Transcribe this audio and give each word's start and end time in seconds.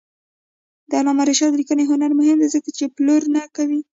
د 0.89 0.91
علامه 0.99 1.23
رشاد 1.29 1.51
لیکنی 1.59 1.83
هنر 1.91 2.11
مهم 2.19 2.37
دی 2.41 2.47
ځکه 2.55 2.69
چې 2.77 2.93
پلور 2.95 3.21
نه 3.35 3.43
کوي. 3.55 3.81